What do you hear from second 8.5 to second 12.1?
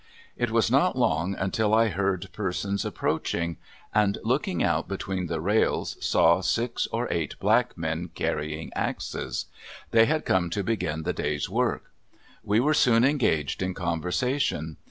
axes. They had come to begin the day's work.